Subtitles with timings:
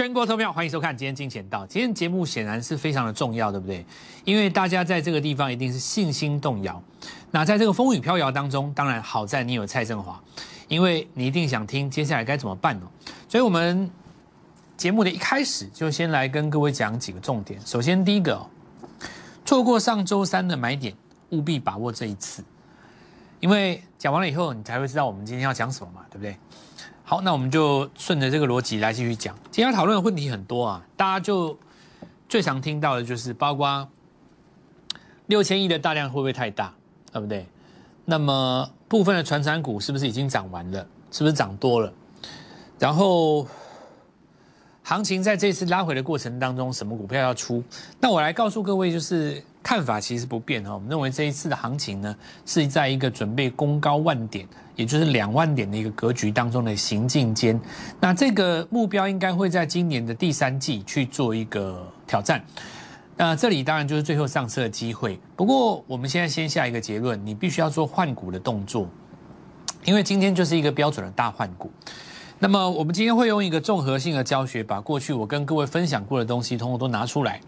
[0.00, 1.66] 全国投票，欢迎收看今天金钱道。
[1.66, 3.84] 今天节目显然是非常的重要，对不对？
[4.24, 6.82] 因为大家在这个地方一定是信心动摇。
[7.30, 10.18] 那在这个风雨飘摇当中，当然好在你有蔡振华，
[10.68, 12.88] 因为你一定想听接下来该怎么办哦。
[13.28, 13.90] 所以我们
[14.74, 17.60] 节目的一开始就先来跟各位讲几个重点。
[17.66, 18.40] 首先第一个，
[19.44, 20.94] 错过上周三的买点，
[21.28, 22.42] 务必把握这一次，
[23.38, 26.34] 因为讲完了以后，你才会知道我们今天要讲什么嘛，对不对？
[27.10, 29.36] 好，那我们就顺着这个逻辑来继续讲。
[29.50, 31.58] 今天讨论的问题很多啊，大家就
[32.28, 33.88] 最常听到的就是包括
[35.26, 36.72] 六千亿的大量会不会太大，
[37.12, 37.44] 对不对？
[38.04, 40.86] 那么部分的传产股是不是已经涨完了？
[41.10, 41.92] 是不是涨多了？
[42.78, 43.44] 然后
[44.84, 47.60] 行情在这次拉回的过程当中，什么股票要出？
[47.98, 50.74] 那我来告诉各位，就是看法其实不变哈。
[50.74, 54.46] 我们认为这一次的行情呢，是在一个准备攻高万点。
[54.76, 57.60] 也就是两万点的一个格局当中的行进间，
[58.00, 62.42] 那这个目标应该会在今年的第三季去做一个挑战。
[63.14, 65.20] 那这里当然就是最后上车的机会。
[65.36, 68.88] 不过我们现在先下一个结论，你必须要做换股的动作，
[69.84, 71.70] 因为今天就是一个标准的大换股。
[72.38, 77.38] 那么我们今天会用一个综合性的教学，把过去我跟各位分享过的东西，通通都拿出来。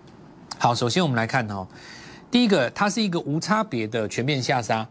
[0.58, 1.66] 好，首先我们来看哦，
[2.32, 4.88] 第一个，它是一个无差别的全面下杀。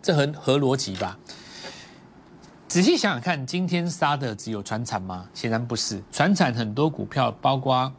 [0.00, 1.18] 这很合逻辑吧？
[2.66, 5.28] 仔细想想看，今天杀的只有船产吗？
[5.34, 7.92] 显然不是，船产很多股票，包括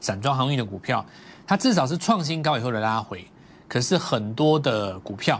[0.00, 1.04] 散装航运的股票，
[1.46, 3.22] 它至少是创新高以后的拉回。
[3.68, 5.38] 可是很多的股票，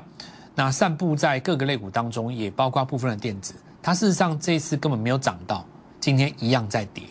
[0.54, 5.64] 那散布在各个类股当中，也包括部分的电子，它事实上这次根本没有涨到，
[5.98, 7.04] 今天一样在跌。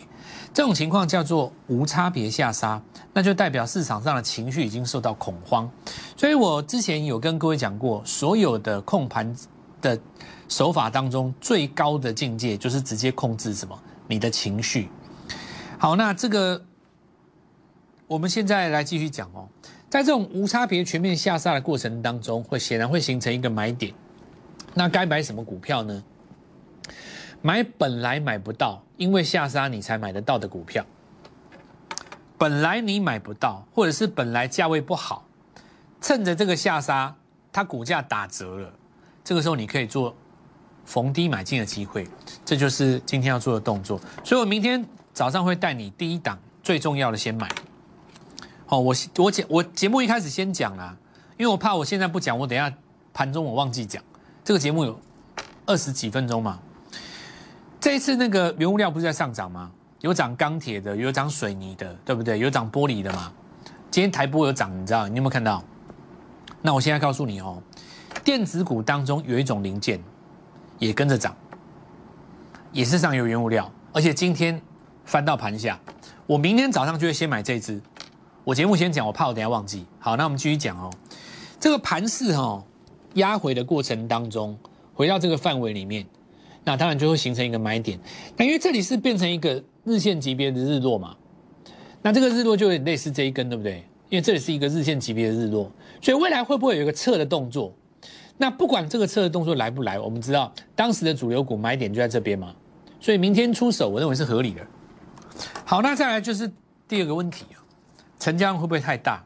[0.56, 2.80] 这种情况叫做无差别下杀，
[3.12, 5.70] 那就代表市场上的情绪已经受到恐慌。
[6.16, 9.36] 所以我之前有跟各位讲过，所有的控盘
[9.82, 10.00] 的
[10.48, 13.78] 手法当中，最高的境界就是直接控制什么？
[14.08, 14.88] 你的情绪。
[15.76, 16.64] 好，那这个
[18.06, 19.46] 我们现在来继续讲哦，
[19.90, 23.92] 在这种无差别全面下杀的过程当中，会显然会形成一个买点。
[24.72, 26.02] 那该买什么股票呢？
[27.42, 30.84] 买本来买不到，因为下杀你才买得到的股票，
[32.36, 35.24] 本来你买不到，或者是本来价位不好，
[36.00, 37.14] 趁着这个下杀，
[37.52, 38.72] 它股价打折了，
[39.22, 40.14] 这个时候你可以做
[40.84, 42.08] 逢低买进的机会，
[42.44, 44.00] 这就是今天要做的动作。
[44.24, 47.48] 所以我明天早上会带你第一档最重要的先买。
[48.66, 50.96] 好，我我节我节目一开始先讲啦，
[51.36, 52.72] 因为我怕我现在不讲，我等下
[53.14, 54.02] 盘中我忘记讲。
[54.42, 55.00] 这个节目有
[55.64, 56.60] 二十几分钟嘛。
[57.86, 59.70] 这一次那个原物料不是在上涨吗？
[60.00, 62.36] 有涨钢铁的，有涨水泥的，对不对？
[62.36, 63.32] 有涨玻璃的嘛？
[63.92, 65.06] 今天台玻有涨，你知道？
[65.06, 65.62] 你有没有看到？
[66.62, 67.62] 那我现在告诉你哦，
[68.24, 70.02] 电子股当中有一种零件
[70.80, 71.32] 也跟着涨，
[72.72, 74.60] 也是上游原物料，而且今天
[75.04, 75.78] 翻到盘下，
[76.26, 77.80] 我明天早上就会先买这只。
[78.42, 79.86] 我节目先讲，我怕我等下忘记。
[80.00, 80.90] 好，那我们继续讲哦。
[81.60, 82.64] 这个盘势哦，
[83.14, 84.58] 压回的过程当中，
[84.92, 86.04] 回到这个范围里面。
[86.68, 87.96] 那当然就会形成一个买点，
[88.36, 91.16] 那因为这里是变成一个日线级别的日落嘛，
[92.02, 93.84] 那这个日落就有点类似这一根，对不对？
[94.08, 95.70] 因为这里是一个日线级别的日落，
[96.02, 97.72] 所以未来会不会有一个测的动作？
[98.36, 102.52] 那不管这个测的动作来不来，我们知道当时的主流股买点就在这边嘛，
[103.00, 104.66] 所以明天出手，我认为是合理的。
[105.64, 106.50] 好，那再来就是
[106.88, 107.44] 第二个问题，
[108.18, 109.24] 成交量会不会太大？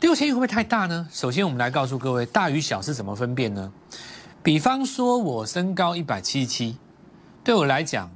[0.00, 1.06] 六千亿会不会太大呢？
[1.10, 3.70] 首先我们来告诉各位，大与小是怎么分辨呢？
[4.42, 6.76] 比方说，我身高一百七七，
[7.44, 8.10] 对我来讲，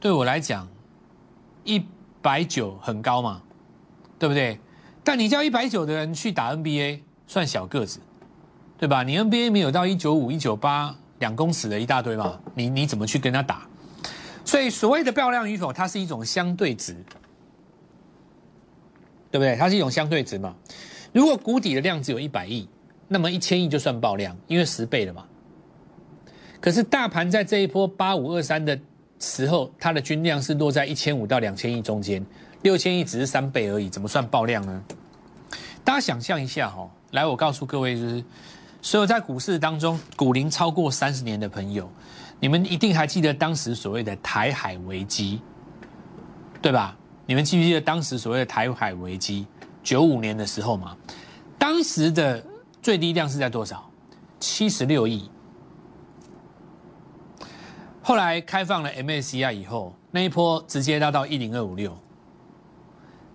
[0.00, 0.68] 对我来讲，
[1.64, 1.82] 一
[2.20, 3.40] 百九很高嘛，
[4.18, 4.58] 对不对？
[5.02, 8.00] 但你叫一百九的人去打 NBA，算小个子，
[8.76, 9.02] 对吧？
[9.02, 13.66] 你 NBA 没有到一九五、一九八两公尺的一大堆嘛，你你怎么去跟他打？
[14.44, 16.92] 所以所谓的漂亮与否，它是一种相对值，
[19.30, 19.56] 对不对？
[19.56, 20.54] 它是一种相对值嘛。
[21.12, 22.68] 如果谷底的量只有一百亿。
[23.08, 25.24] 那么一千亿就算爆量，因为十倍了嘛。
[26.60, 28.78] 可是大盘在这一波八五二三的
[29.18, 32.24] 时候，它的均量是落在一千五到两千亿中间，
[32.62, 34.84] 六千亿只是三倍而已，怎么算爆量呢？
[35.84, 38.22] 大家想象一下哈，来，我告诉各位，就是
[38.82, 41.90] 所有在股市当中股龄超过三十年的朋友，
[42.40, 45.40] 你们一定还记得当时所谓的台海危机，
[46.60, 46.94] 对吧？
[47.24, 49.46] 你们记不记得当时所谓的台海危机？
[49.82, 50.96] 九五年的时候嘛，
[51.56, 52.44] 当时的。
[52.88, 53.86] 最低量是在多少？
[54.40, 55.30] 七十六亿。
[58.02, 61.94] 后来开放了 MACI 以后，那一波直接拉到一零二五六，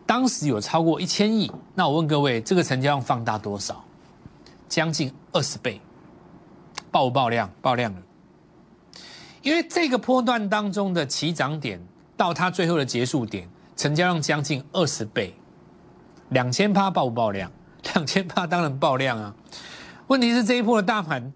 [0.08, 1.52] 当时有超过一千亿。
[1.76, 3.86] 那我问各位，这个成交量放大多少？
[4.68, 5.80] 将近二十倍，
[6.90, 7.48] 爆不爆量？
[7.62, 8.02] 爆量了。
[9.44, 11.80] 因为这个波段当中的起涨点
[12.18, 15.36] 到它最后的结束点，成交量将近二十倍，
[16.30, 17.52] 两千趴爆不爆量？
[17.94, 19.34] 两千八当然爆量啊！
[20.08, 21.32] 问题是这一波的大盘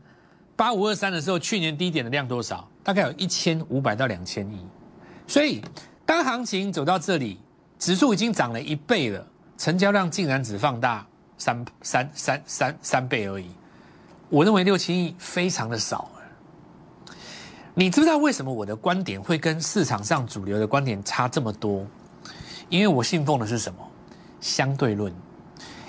[0.55, 2.67] 八五二三的时候，去年低点的量多少？
[2.83, 4.65] 大概有一千五百到两千亿。
[5.27, 5.61] 所以
[6.05, 7.39] 当行情走到这里，
[7.77, 9.25] 指数已经涨了一倍了，
[9.57, 11.05] 成交量竟然只放大
[11.37, 13.49] 三三三三三倍而已。
[14.29, 16.09] 我认为六千亿非常的少。
[17.73, 21.85] 你知不知道为什么我的观点会跟市场上主流的观点差这么多？
[22.69, 23.79] 因为我信奉的是什么？
[24.41, 25.13] 相对论。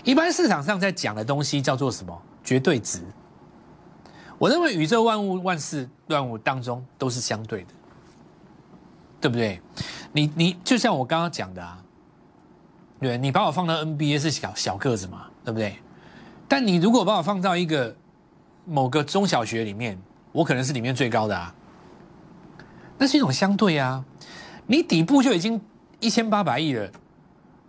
[0.08, 2.18] 一般市场上在讲的东西叫做什么？
[2.42, 3.02] 绝对值。
[4.38, 7.68] 我认为宇宙万物、万事万物当中都是相对的，
[9.20, 9.60] 对不对？
[10.12, 11.84] 你你就像我刚刚讲的啊，
[12.98, 15.76] 对，你把我放到 NBA 是小小个子嘛，对不对？
[16.48, 17.94] 但你如果把我放到一个
[18.64, 20.00] 某个中小学里面，
[20.32, 21.54] 我可能是里面最高的啊。
[22.96, 24.02] 那是一种相对啊，
[24.66, 25.60] 你底部就已经
[26.00, 26.90] 一千八百亿了，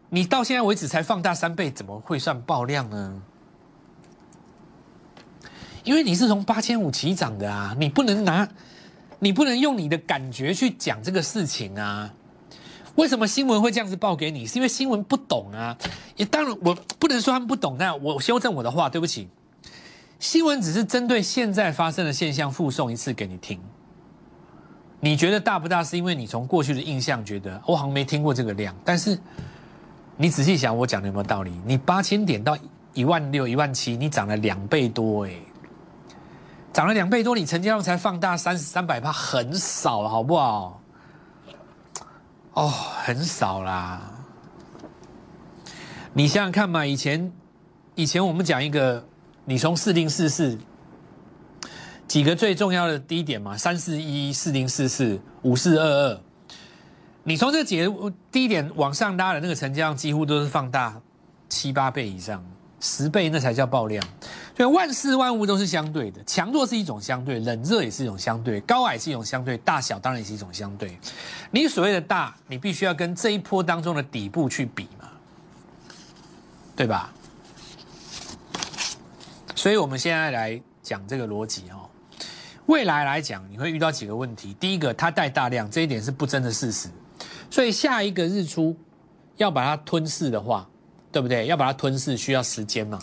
[0.09, 3.21] 你到现在为止才放大三倍，怎么会算爆量呢？
[5.83, 8.47] 因为你是从八千五起涨的啊，你不能拿，
[9.19, 12.13] 你不能用你的感觉去讲这个事情啊。
[12.95, 14.45] 为什么新闻会这样子报给你？
[14.45, 15.77] 是因为新闻不懂啊。
[16.17, 19.29] 也当然我不能说他们不懂，那我修正我的话，对不起，
[20.19, 23.59] 新闻只是针对现在发生的现象附送一次给你听。
[24.99, 25.81] 你觉得大不大？
[25.81, 29.17] 是因为你从过去的印象觉得我好像没听过这个量，但是
[30.21, 31.61] 你仔细想，我讲的有没有道理？
[31.65, 32.57] 你八千点到
[32.93, 35.31] 一万六、一万七，你涨了两倍多，哎，
[36.73, 40.81] 涨了两倍多，你成交量才放大三三百趴，很少了，好不好？
[42.51, 44.11] 哦，很少啦。
[46.11, 47.31] 你想想看嘛，以前
[47.95, 49.01] 以前我们讲一个，
[49.45, 50.59] 你从四零四四。
[52.09, 56.21] 几个最重要的低点嘛，三四一四零四四五四二二，
[57.29, 60.99] 你从这几个低点往上拉的那个成交量，几乎都是放大
[61.47, 62.43] 七八倍以上，
[62.79, 64.03] 十倍那才叫爆量。
[64.57, 70.97] 所以万事万物都是相对的，强弱是一种相对，冷热也是一种相对，高矮是一种相对，大小当然也是一种相对。
[71.51, 75.07] 你所谓的大，你必须要跟这一波当中的底部去比嘛，
[76.75, 77.13] 对吧？
[79.53, 81.87] 所以我们现在来讲这个逻辑哦。
[82.65, 84.55] 未来来讲，你会遇到几个问题。
[84.59, 86.89] 第一个，它带大量，这一点是不争的事实。
[87.49, 88.77] 所以下一个日出
[89.37, 90.67] 要把它吞噬的话，
[91.11, 91.47] 对不对？
[91.47, 92.99] 要把它吞噬需要时间嘛。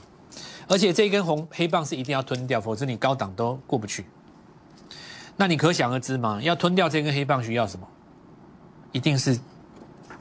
[0.69, 4.05] 而且这根红黑棒是一定要吞掉，否则你高档都过不去。
[5.37, 7.87] 那你可想而知嘛，要吞掉这根黑棒需要什么？
[8.93, 9.39] 一定是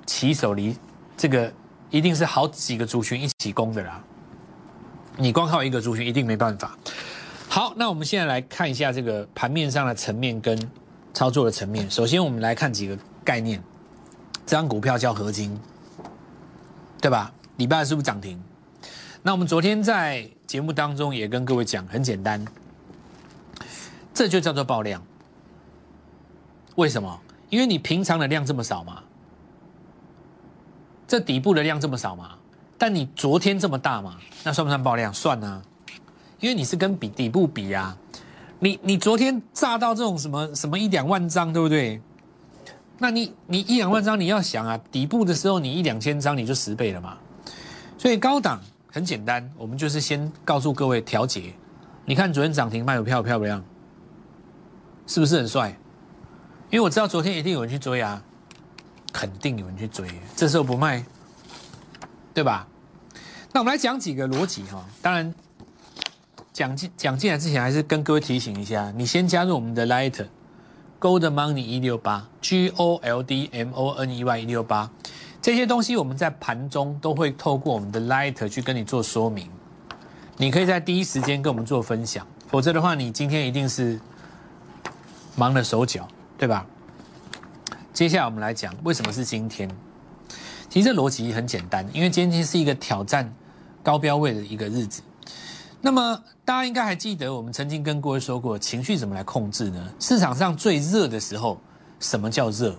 [0.06, 0.76] 起手离
[1.16, 1.52] 这个，
[1.90, 4.04] 一定是好几个族群一起攻的啦。
[5.18, 6.78] 你光靠一个族群一定没办法。
[7.48, 10.60] 好，那我们现在来看一下这个盘面上的层面跟
[11.14, 11.90] 操作的层面。
[11.90, 13.64] 首先，我们来看几个概念。
[14.46, 15.60] 这张股票叫合金，
[17.02, 17.32] 对吧？
[17.58, 18.40] 礼拜是不是涨停？
[19.24, 22.46] 那我们昨天在节目当中也跟各位讲，很简单，
[24.14, 25.02] 这就叫做爆量。
[26.76, 27.20] 为什么？
[27.50, 29.02] 因为你平常的量这么少嘛，
[31.08, 32.32] 这底部的量这么少嘛，
[32.78, 35.14] 但你昨天这么大嘛，那算不算爆量？
[35.14, 35.62] 算啊。
[36.40, 37.98] 因为你是跟比底部比啊，
[38.60, 42.00] 你你昨天炸到这种什么什么一两万张，对不对？
[42.98, 47.18] 那你你一两万张，你要想啊，底部的时候你一两千张你就十倍了嘛。
[47.98, 48.60] 所以高档
[48.92, 51.54] 很简单，我们就是先告诉各位调节。
[52.06, 53.66] 你看昨天涨停卖股票漂不漂亮？
[55.08, 55.70] 是不是很帅？
[56.70, 58.22] 因为我知道昨天一定有人去追啊，
[59.12, 61.06] 肯定有人去追，这时候不卖，
[62.34, 62.68] 对吧？
[63.52, 65.34] 那我们来讲几个逻辑哈，当然。
[66.54, 70.26] 讲进讲进来之前，还是跟各位提醒一下，你先加入我们的 Light
[71.00, 74.90] Gold Money 一六八，G O L D M O N E Y 一六八，
[75.42, 79.50] 这些东西我们在盘中都会透过我们的 Light 去跟你做说明，
[80.38, 84.00] 你可以在第一时间跟我们做分享，否则的话，你今天一定是
[85.36, 86.66] 忙了手脚，对吧？
[87.94, 89.70] 接下来我们来讲为什么是今天，
[90.70, 93.32] 其实这逻辑很简单，因为今天是一个挑战
[93.84, 95.02] 高标位的一个日子。
[95.86, 99.88] 那么大家应该还记得，我们曾经跟各位说过，情绪怎么来控制呢？
[100.00, 101.62] 市场上最热的时候，
[102.00, 102.76] 什么叫热？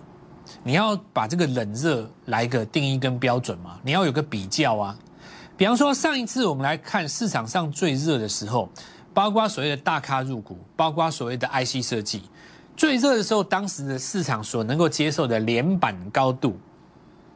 [0.61, 3.79] 你要把这个冷热来个定义跟标准嘛？
[3.81, 4.93] 你要有个比较啊。
[5.55, 8.67] 比方说，上一次我们来看市场上最热的时候，
[9.13, 12.23] 包括所谓的大咖入股，包括所谓的 IC 设计，
[12.75, 16.59] 最热的时候，当时的市场所能够接受的连板高度，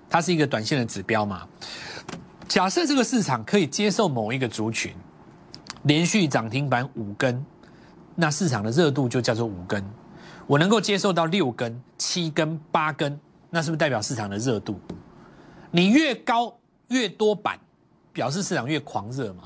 [0.09, 1.47] 它是一个短线的指标嘛？
[2.49, 4.93] 假设这个市场可以接受某一个族群。
[5.83, 7.43] 连续涨停板五根，
[8.15, 9.83] 那市场的热度就叫做五根。
[10.47, 13.19] 我能够接受到六根、七根、八根，
[13.49, 14.79] 那是不是代表市场的热度？
[15.71, 16.53] 你越高
[16.89, 17.57] 越多板，
[18.11, 19.43] 表示市场越狂热嘛。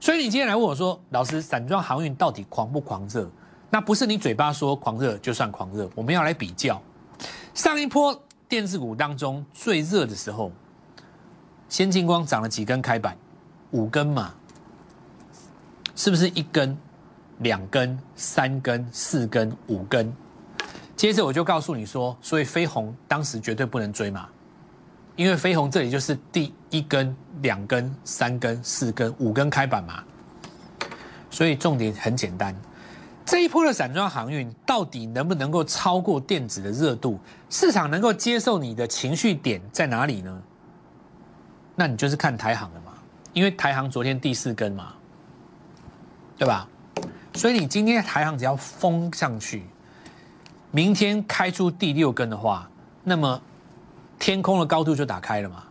[0.00, 3.30] 所以你今天来问我说，老师，散装航运到底狂不狂热？
[3.68, 6.80] 那不是你嘴巴说狂热就算狂热，我们要来比较。
[7.52, 10.50] 上一波电子股当中最热的时候，
[11.68, 13.16] 先进光涨了几根开板？
[13.72, 14.32] 五根嘛，
[15.96, 16.76] 是不是一根、
[17.38, 20.14] 两根、三根、四根、五根？
[20.94, 24.28] 接着我就告诉你说，所以飞鸿当时绝对不能追嘛，
[25.16, 30.04] 因为飞鸿这里就是第一根、两根、三根、四根、五根开板嘛，
[31.30, 32.54] 所以重点很简单，
[33.24, 37.18] 这一波的散装航运到底能不能够超过电子的热度？
[37.48, 40.42] 市场能够接受你的情绪点在哪里呢？
[41.74, 42.92] 那你就是看台航了嘛，
[43.32, 44.94] 因为台航昨天第四根嘛，
[46.38, 46.68] 对吧？
[47.34, 49.64] 所以你今天台航只要封上去。
[50.70, 52.68] 明天开出第六根的话，
[53.02, 53.40] 那么
[54.18, 55.64] 天空的高度就打开了嘛？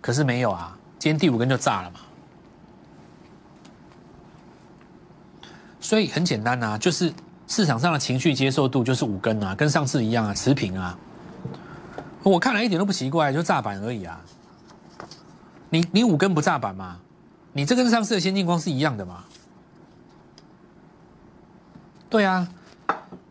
[0.00, 2.00] 可是没有啊，今天第五根就炸了嘛。
[5.80, 7.12] 所以很简单啊，就是
[7.48, 10.96] 市场上的情绪接受度就是五根啊，跟上次一样啊，持平啊。
[12.22, 14.20] 我看来一点都不奇怪，就炸板而已啊。
[15.70, 16.98] 你你五根不炸板吗？
[17.52, 19.24] 你这跟上次的先进光是一样的嘛？
[22.14, 22.48] 对啊，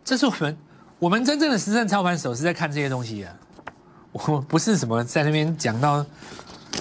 [0.04, 0.58] 这是我们。
[1.00, 3.34] 我们真正的实战操盘手是在看这些东西啊，
[4.12, 6.06] 我不是什么在那边讲到，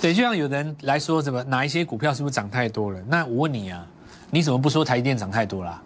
[0.01, 3.01] 对，就像有人来说什么哪一些股票是不是涨太多了？
[3.07, 3.87] 那我问你啊，
[4.33, 5.81] 你怎么不说台电涨太多了？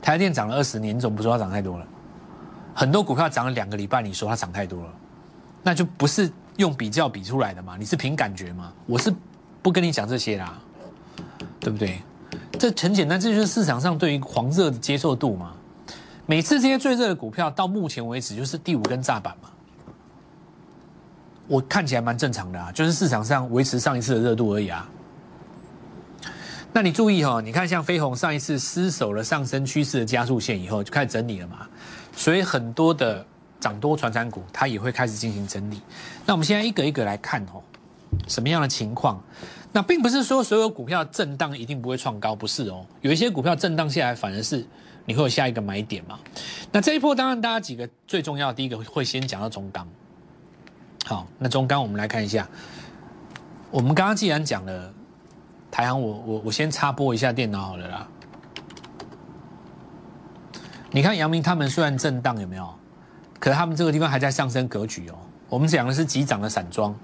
[0.00, 1.86] 台电涨了二十年，你怎么不说它涨太多了？
[2.74, 4.94] 很多股票涨了两个礼拜，你说它涨太多了，
[5.62, 7.76] 那就不是用比较比出来的嘛？
[7.78, 8.72] 你是凭感觉吗？
[8.86, 9.12] 我是
[9.60, 10.58] 不跟你讲这些啦，
[11.60, 12.00] 对不对？
[12.58, 15.52] 这很简单，这就是市场上对于狂热的接受度嘛。
[16.26, 19.48] 每次这些最热的股票到目前为止就是第五根炸板嘛，
[21.46, 24.86] 我看起来蛮正常的啊，就是市场上维持上一次的热度而已啊。
[26.70, 31.66] 那你注意哈，你看像飞鸿上一次失守了上升趋势的加速线以后，就开始整理了嘛，
[32.14, 33.24] 所以很多的
[33.58, 35.80] 涨多传产股它也会开始进行整理。
[36.26, 37.62] 那我们现在一个一个来看哦，
[38.26, 39.18] 什么样的情况？
[39.72, 44.66] 那并不是说所有股票震荡一定不会创高，不是哦，有一些股票震荡下来反而是。
[45.04, 46.18] 你会有下一个买点嘛？
[46.70, 49.88] 那这一波当然，大家几个最重要，第一个会先讲到中钢。
[51.06, 52.46] 好，那中钢我们来看一下。
[53.70, 54.92] 我们刚刚既然讲了
[55.70, 58.08] 台航，我我我先插播一下电脑好了啦。
[60.90, 62.68] 你看阳明他们虽然震荡有没有？
[63.40, 65.14] 可是他们这个地方还在上升格局哦。
[65.48, 66.94] 我们讲的是急涨的散装，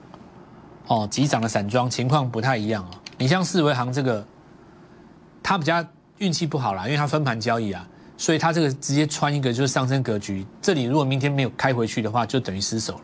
[0.86, 2.90] 哦，急涨的散装情况不太一样啊。
[3.16, 4.26] 你像四维行这个，
[5.42, 5.84] 它比较
[6.18, 7.86] 运气不好啦，因为它分盘交易啊。
[8.16, 13.02] 所以它这个直接穿一个就是上升格局，这里如果明天没有开回去的话，就等于失手了。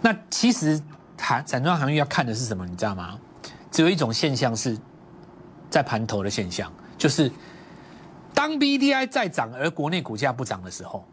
[0.00, 0.80] 那其实
[1.16, 3.18] 盘散装航运要看的是什么，你知道吗？
[3.70, 4.78] 只有一种现象是
[5.70, 7.32] 在盘头的现象，就是
[8.32, 11.04] 当 B D I 在涨而国内股价不涨的时候，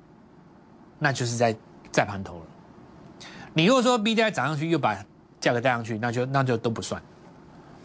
[1.00, 1.56] 那就是在
[1.92, 2.46] 在盘头了。
[3.54, 4.98] 你如果说 B D I 涨上去又把
[5.40, 7.02] 价格带上去，那就那就都不算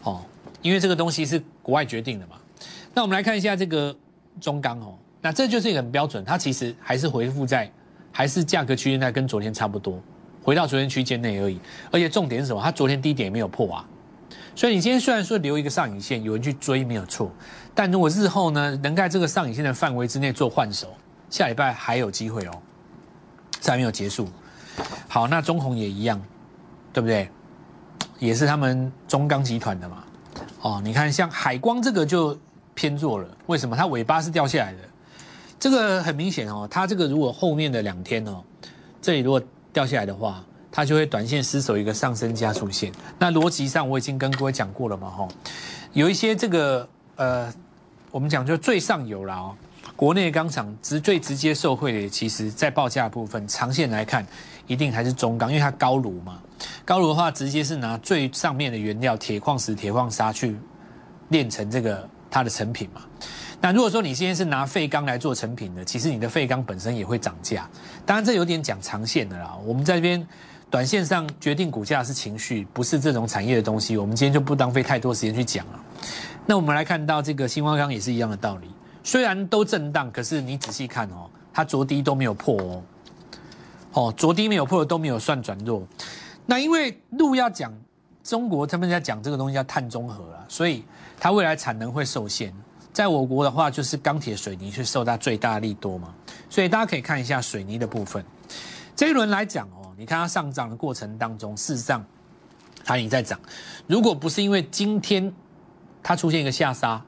[0.03, 0.21] 哦，
[0.61, 2.35] 因为这个东西是国外决定的嘛。
[2.93, 3.95] 那我们来看一下这个。
[4.41, 7.71] 中钢哦，那这就是一个很标准，它其实还是回复在，
[8.11, 9.97] 还是价格区间内跟昨天差不多，
[10.43, 11.57] 回到昨天区间内而已。
[11.89, 12.61] 而且重点是什么？
[12.61, 13.87] 它昨天低点也没有破啊。
[14.53, 17.31] 所以你今天虽然说留一个上影线，有人去追没有错，
[17.73, 20.93] 但如果日后呢能在这个上影线的范围之内做换手，
[21.29, 22.61] 下礼拜还有机会哦。
[23.63, 24.27] 还没有结束。
[25.07, 26.21] 好，那中红也一样，
[26.91, 27.29] 对不对？
[28.19, 30.03] 也是他们中钢集团的嘛。
[30.61, 32.37] 哦，你看像海光这个就。
[32.77, 33.73] 偏弱了，为什么？
[33.73, 34.79] 它尾巴是掉下来的，
[35.57, 36.67] 这个很明显哦。
[36.69, 38.43] 它这个如果后面的两天哦，
[39.01, 39.41] 这里如果
[39.71, 42.91] 掉下来的话，它就会短线失守一个上升加速线。
[43.17, 45.25] 那逻辑上我已经跟各位讲过了嘛，哈，
[45.93, 47.53] 有一些这个呃，
[48.11, 49.55] 我们讲就最上游了哦。
[49.95, 54.25] 国内钢厂直最直接受惠的，其实在报价部分，长线来看，
[54.67, 56.39] 一定还是中钢，因为它高炉嘛。
[56.83, 60.55] 高炉的话，直接是拿最上面的原料铁矿石、铁矿砂去
[61.29, 62.09] 炼成这个。
[62.27, 63.01] 它的成品嘛，
[63.61, 67.65] 那如果说你现在是拿废钢来做成品的，其实你的废钢本身也会涨价。
[68.05, 69.55] 当然这有点讲长线的啦。
[69.63, 70.27] 我们在这边
[70.69, 73.95] 短线上决定股价是情绪，不是这种产业的东西。
[73.95, 75.79] 我们今天就不浪费太多时间去讲了。
[76.45, 78.67] 那我们来看到这个新华钢也是一样的道理，
[79.05, 82.83] 虽然都震荡，可是你仔细看哦，它着低都没有破哦，
[83.93, 85.87] 哦着低没有破都没有算转弱。
[86.45, 87.71] 那因为路要讲
[88.21, 90.83] 中国他们在讲这个东西叫碳中和了，所以。
[91.17, 92.53] 它未来产能会受限，
[92.91, 96.13] 在我国的话，就是钢铁、水泥是受到最大利多嘛，
[96.49, 98.23] 所以大家可以看一下水泥的部分。
[98.97, 102.05] 这一轮来讲哦，你看它上涨的过程当中，事实上
[102.83, 103.39] 它已经在涨。
[103.87, 105.33] 如果不是因为今天
[106.03, 107.01] 它出现一个下杀，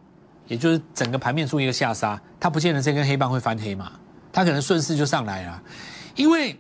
[0.48, 3.92] 也就是整个盘面出一个下杀，它不见得这根黑棒会翻黑嘛，
[4.32, 5.62] 它可能顺势就上来了。
[6.16, 6.60] 因为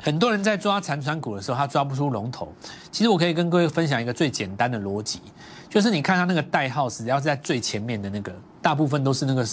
[0.00, 2.52] 很多人在抓残船股的时候，他抓不出龙头。
[2.92, 5.20] 其实我可以跟各位分享一个最简单的逻辑，
[5.68, 9.44] 就是你看它那个代号，只要是在最前面的那个，大部分都是那个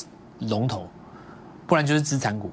[0.42, 0.88] 龙头，
[1.66, 2.52] 不然就是资产股。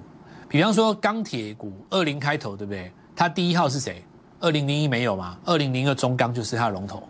[0.49, 2.93] 比方说钢铁股二零开头，对不对？
[3.15, 4.03] 它第一号是谁？
[4.41, 5.37] 二零零一没有嘛？
[5.45, 7.03] 二零零二中钢就是它的龙头。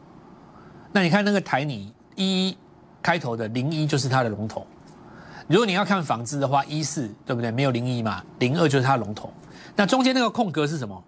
[0.93, 2.57] 那你看那个台泥一
[3.03, 4.67] 开头的零一就是它的龙头。
[5.49, 7.51] 如果你要看纺织的话，一四对不对？
[7.51, 8.23] 没有零一嘛？
[8.39, 9.33] 零二就是它龙头。
[9.75, 11.03] 那中间那个空格是什么？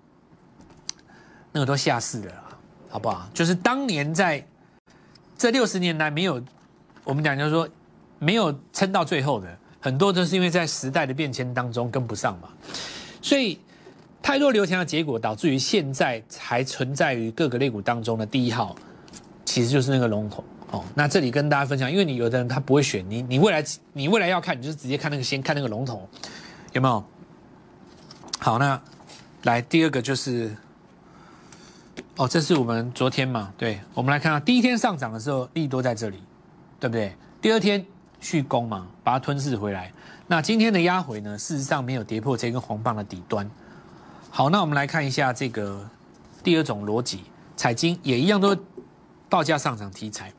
[1.53, 2.33] 那个都下市了，
[2.89, 3.29] 好不好？
[3.33, 4.45] 就是当年在
[5.39, 6.43] 这六十年来没有，
[7.05, 7.69] 我们讲就是说
[8.19, 12.49] 没有撑到最后的，很多都是因为在时代的变迁当中跟不上嘛。
[13.23, 13.61] 所以
[14.21, 18.75] 太多流强的结果，导致于现在还存在于各个类股当中的第一号，
[19.45, 20.43] 其实就是那个龙头
[20.75, 20.85] 哦。
[20.95, 26.09] 那这里跟大家分享，因为你有的人他不会选你，你未来你未来要看，你就是直接看那个先看那个龙头，
[26.73, 27.05] 有没有？
[28.39, 28.81] 好，那
[29.43, 30.55] 来第二个就是，
[32.17, 33.53] 哦，这是我们昨天嘛？
[33.57, 36.23] 对，我们来看啊，第一天上涨的时候利多在这里，
[36.79, 37.15] 对不对？
[37.41, 37.85] 第二天
[38.21, 39.93] 续攻嘛，把它吞噬回来。
[40.27, 43.49] 那今天的压回呢，事实上没有跌破这根红棒的底端。
[44.31, 45.89] 好，那我们来看一下这个
[46.43, 47.25] 第二种逻辑，
[47.57, 48.57] 彩金也一样都
[49.29, 50.33] 报价上涨题材，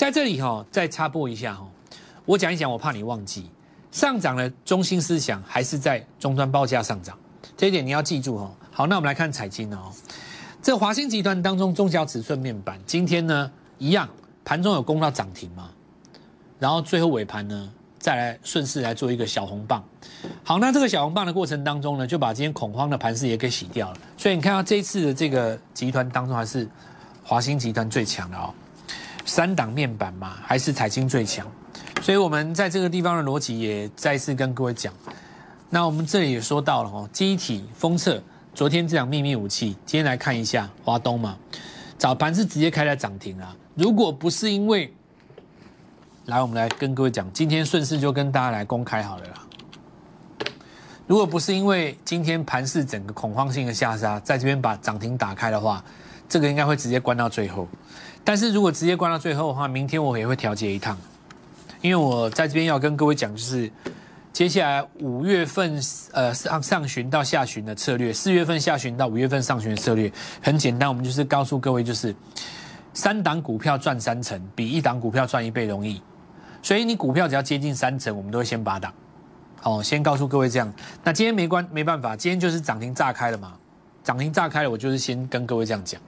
[0.00, 1.68] 在这里哈，再插播一下哈，
[2.24, 3.50] 我讲一讲，我怕你忘记，
[3.92, 7.14] 上涨的中心思想还是在终端报价上涨。
[7.54, 8.50] 这一点你要记住哦。
[8.70, 9.92] 好，那我们来看彩金哦。
[10.62, 14.08] 这华兴集团当中中小尺寸面板，今天呢一样
[14.42, 15.68] 盘中有攻到涨停嘛，
[16.58, 19.84] 然后最后尾盘呢再来顺势来做一个小红棒。
[20.42, 23.98] 好，那这个小红棒的过程当中呢，就把今天恐慌的盘势也给洗掉了。
[24.16, 26.66] 所以你看到这一次的这个集团当中，还是
[27.22, 28.54] 华兴集团最强的哦。
[29.30, 31.46] 三档面板嘛，还是彩金最强。
[32.02, 34.92] 所以我们在这个地方的逻辑也再次跟各位讲。
[35.68, 38.20] 那我们这里也说到了哦，机体封测，
[38.52, 41.36] 昨天这场秘密武器，今天来看一下华东嘛，
[41.96, 43.56] 早盘是直接开在涨停啊。
[43.76, 44.92] 如果不是因为，
[46.24, 49.46] 来我们来跟各位讲，今天顺势就跟大家来公开好了啦。
[51.06, 55.84] 如果不是因为今天盘市整个恐慌性的下杀，在这边把涨停打开的话，
[56.28, 57.68] 这个应该会直接关到最后。
[58.24, 60.96] 但是如果直接关到最后的话，明天我也会调节一趟，
[61.80, 63.70] 因为我在这边要跟各位讲就是。
[64.32, 65.78] 接下来五月份
[66.12, 72.14] 呃上上旬到下旬的策略，四月份下旬到五月份上旬的策略很简单，我们就是告诉各位，就是
[72.94, 76.00] 三档股票赚三成，比一档股票赚一倍容易。
[76.62, 78.94] 所以你股票只要接近三成，我们都会先拔档。
[79.64, 80.72] 哦，先告诉各位这样。
[81.02, 83.54] 那今天没关没办法，今天就是涨停炸开了嘛，
[84.04, 86.00] 涨停炸开了，我就是先跟各位这样讲。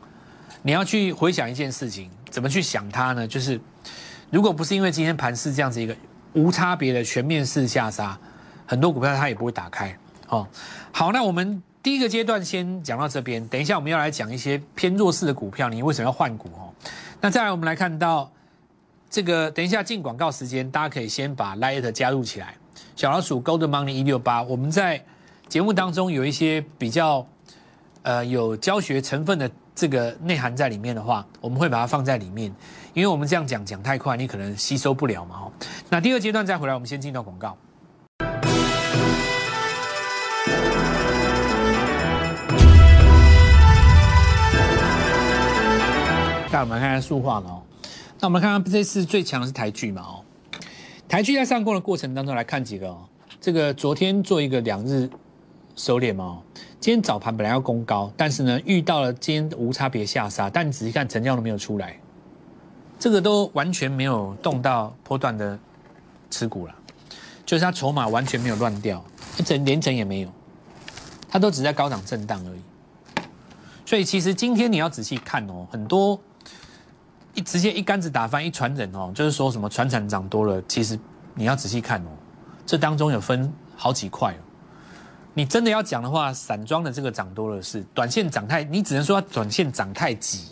[0.62, 3.26] 你要去回想一件事情，怎么去想它呢？
[3.26, 3.60] 就是
[4.30, 5.94] 如果不是因为今天盘是这样子一个。
[6.34, 8.18] 无差别的全面式下杀，
[8.64, 9.94] 很多股票它也不会打开。
[10.28, 10.48] 哦，
[10.90, 16.48] 好，那我们第一个阶段先讲到这边，等一下我们要来讲一些偏弱势的股票，你为什么要换股？
[16.56, 16.72] 哦，
[17.20, 18.32] 那再来我们来看到
[19.10, 22.54] 这个，等一下进广告时间，大家可以先把 Light 加入起来，
[22.96, 25.04] 小老鼠 Gold Money 一六八，我们在
[25.48, 27.26] 节目当中有一些比较
[28.04, 32.54] 呃有教学成分的这个内涵在里面的话，我们会把它放在里面。
[32.94, 35.36] 因为我们这样讲讲太快，你可能吸收不了嘛。
[35.36, 35.52] 哦，
[35.88, 37.56] 那第二阶段再回来，我们先进到广告。
[46.50, 47.62] 那我们看看数化了哦。
[48.20, 50.02] 那我们看看这次最强的是台剧嘛？
[50.02, 50.20] 哦，
[51.08, 52.98] 台剧在上攻的过程当中来看几个哦。
[53.40, 55.08] 这个昨天做一个两日
[55.76, 56.40] 收敛嘛。
[56.80, 61.96] 今天早盘本来要攻高，但是呢遇到了今天无差别下杀，但仔细看成交都没有出来。
[62.98, 65.58] 这个都完全没有动到波段的
[66.30, 66.74] 持股了，
[67.44, 69.04] 就是它筹码完全没有乱掉，
[69.38, 70.28] 一整连成也没有，
[71.28, 72.60] 它都只在高档震荡而已。
[73.84, 76.18] 所以其实今天你要仔细看哦，很多
[77.34, 80.98] 一直接一竿子打翻一船人哦，就是说什么船产涨多了，其实
[81.34, 82.10] 你要仔细看哦，
[82.64, 84.51] 这当中有分好几块哦。
[85.34, 90.48] 你真的要讲的话，散装的这个涨多了是短线涨太，你只能说它短线涨太急。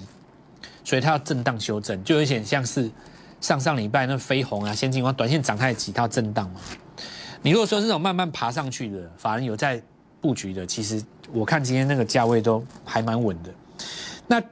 [0.82, 2.90] 所以它要震荡修正，就有点像是
[3.40, 6.60] 上上礼拜那飞鸿啊、先进光，短线涨太急，它要震荡嘛。
[7.42, 9.80] 你如果说这种慢慢爬上去的，反而有在
[10.22, 11.00] 布局的，其实
[11.32, 13.54] 我看今天那个价位都还蛮稳的。
[14.26, 14.42] 那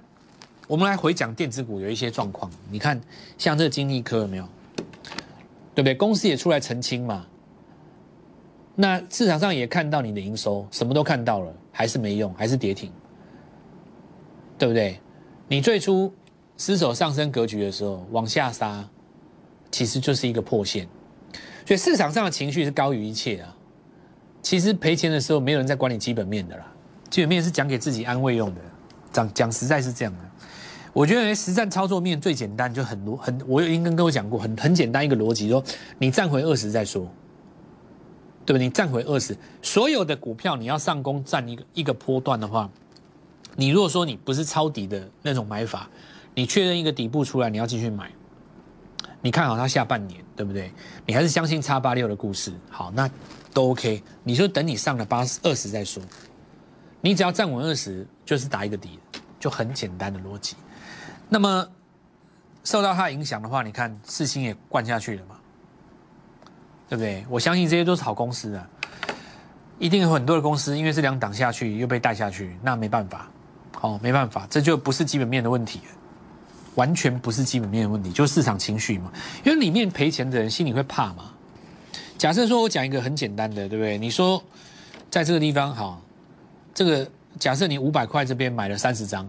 [0.67, 3.01] 我们来回讲电子股有一些状况，你看
[3.39, 4.47] 像这个金立科有没有？
[5.75, 5.95] 对不对？
[5.95, 7.25] 公司也出来澄清嘛。
[8.81, 12.93] 那市场上也看到你的营收，什么都看到了，还是没用，还是跌停，
[14.57, 15.01] 对不对？
[15.49, 16.15] 你最初
[16.57, 18.89] 失守上升格局的时候，往下杀，
[19.73, 20.87] 其实就是一个破线。
[21.67, 23.53] 所以市场上的情绪是高于一切啊。
[24.43, 26.65] 其实赔钱的时候，没有人在管你基本面的啦，
[27.11, 28.61] 基本面是讲给自己安慰用的。
[29.13, 30.25] 讲讲实在是这样的。
[30.93, 35.63] 我觉得实战操作面最简单，就很多很，我有应跟各位讲过，很很简单一个逻辑，说
[35.99, 37.11] 你站回二十再说，
[38.49, 38.65] 对不对？
[38.65, 42.71] 你站回二十，所有的股票你要上攻站一个一个波段的话，
[43.57, 45.87] 你如果说你不是抄底的那种买法，
[46.35, 48.11] 你确认一个底部出来，你要继续买，
[49.21, 50.73] 你看好它下半年，对不对？
[51.05, 53.07] 你还是相信叉八六的故事，好，那
[53.53, 54.03] 都 OK。
[54.25, 56.03] 你说等你上了八十二十再说，
[57.03, 58.99] 你只要站稳二十，就是打一个底，
[59.39, 60.57] 就很简单的逻辑。
[61.29, 61.69] 那么
[62.65, 65.38] 受到它影响的话，你看四星也灌下去了嘛，
[66.89, 67.25] 对不对？
[67.29, 68.67] 我相信这些都是好公司啊，
[69.79, 73.29] 一定有很多的公司，因为这两档下去又被带下去，那没办法，
[73.81, 75.81] 哦，没办法，这就不是基本面的问题，
[76.77, 79.13] 完全不是基本面的问题，就是市场情绪嘛。
[79.45, 81.31] 因为里面赔钱的人心里会怕嘛。
[82.17, 83.99] 假设说我讲一个很简单的，对不对？
[83.99, 84.43] 你说
[85.11, 86.03] 在这个地方，好，
[86.75, 87.07] 这个
[87.39, 89.29] 假设你五百块这边买了三十张，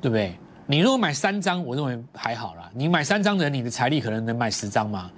[0.00, 0.34] 对不对？
[0.66, 2.70] 你如果买三张，我认为还好啦。
[2.72, 5.10] 你买三张的人，你的财力可能能买十张嘛？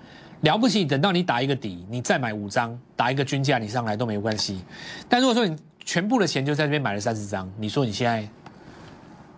[0.43, 4.63] 了不起，等到你打一个底，你再买五张，打一个均价，你上来都没关系。
[5.09, 8.29] 但如果说你全部的钱就在这边买了三十张，你说你现在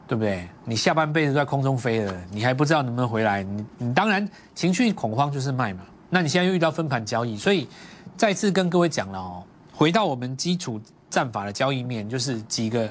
[0.06, 0.48] 对不对？
[0.64, 3.42] 你下半辈子在空中飞了，你还不知道能不能回来？
[3.42, 5.82] 你你当然情绪恐慌就是卖嘛。
[6.10, 7.68] 那你现在又遇到分盘交易，所以
[8.16, 10.80] 再次跟各位讲了哦，回到我们基础
[11.10, 12.88] 战法的交易面，就是几个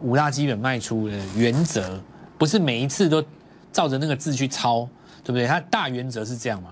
[0.00, 2.02] 五大基本卖出的原则。
[2.38, 3.22] 不是每一次都
[3.72, 4.88] 照着那个字去抄，
[5.24, 5.46] 对不对？
[5.46, 6.70] 它大原则是这样嘛？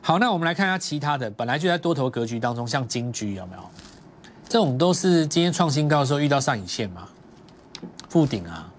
[0.00, 3.62] 好，那我们来看一下其他的，本来就在多头格局当中，像金居有没有？
[4.48, 7.08] 这种都是今天创新高的时候遇到上影线嘛？
[8.08, 8.72] 附顶啊，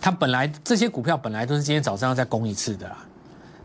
[0.00, 2.98] 它本来这些股票本来都是今天早上要再攻一次的啦，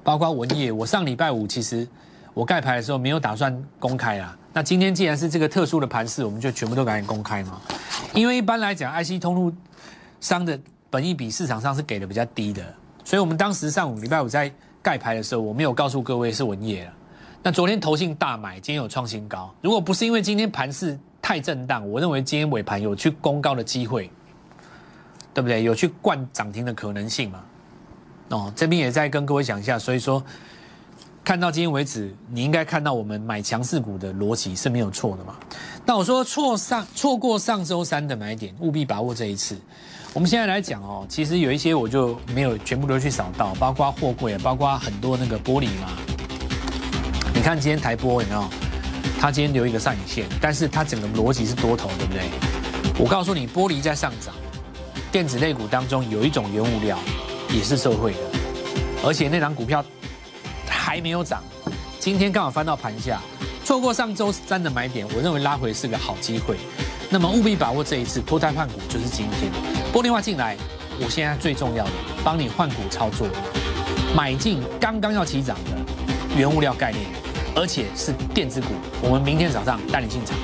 [0.03, 1.87] 包括文业，我上礼拜五其实
[2.33, 7.61] 我盖牌的时候没有打算公开啦，那今天既然是这个特殊的盘势，我们就全部都赶紧公开嘛，
[8.13, 9.53] 因为一般来讲，IC 通路
[10.19, 10.59] 商的。
[10.87, 12.63] 本益比市场上是给的比较低的，
[13.05, 16.93] 所以我们当时上午礼拜五在盖牌的时候，我没有告诉各位是文业了。
[17.43, 19.53] 那昨天投信大买，今天有创新高。
[19.61, 24.09] 如果不是因为今天盘势太震荡，我认为今天尾盘有去攻高的机会，
[25.31, 25.63] 对不对？
[25.63, 27.43] 有去灌涨停的可能性嘛？
[28.29, 29.77] 哦，这边也在跟各位讲一下。
[29.77, 30.23] 所以说，
[31.23, 35.35] 看到今天为止，你应该看到我们买强势股的逻辑是没有错的嘛？
[35.85, 39.55] 那我说错上错过上周三的买点，务必把握这一次。
[40.15, 45.89] 我们现在来讲哦，其实有一些我就没有全部都去扫到，包括货柜，包括很多那个玻璃嘛。
[47.33, 48.45] 你看今天台玻有没有？
[49.19, 52.29] 它今天留一个上影线，但是它整个逻辑是多头，对不对？
[52.97, 54.33] 我告诉你，玻璃在上涨，
[55.11, 56.97] 电子类股当中有一种原物料
[57.49, 58.19] 也是受惠的，
[59.05, 59.83] 而且那张股票
[60.65, 61.43] 还没有涨，
[61.99, 63.19] 今天刚好翻到盘下，
[63.65, 66.55] 错过上周三的买点，我认为拉回是个好机会。
[67.09, 69.84] 那么务必把握这一次脱胎换骨，就是今天。
[69.95, 70.57] 玻璃化进来，
[70.99, 73.29] 我现在最重要的，帮你换股操作，
[74.13, 75.71] 买进刚刚要起涨的
[76.35, 77.05] 原物料概念，
[77.55, 78.73] 而且是电子股。
[79.01, 80.35] 我们明天早上带你进场。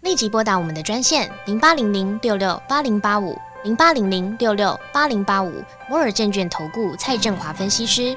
[0.00, 8.16] 立即拨打我们的专线零八零零六六八零八五零八零零六六八零八五摩尔证券投顾蔡振华分析师。